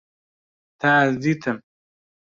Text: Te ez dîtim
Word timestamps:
Te 0.79 0.89
ez 1.01 1.11
dîtim 1.21 1.57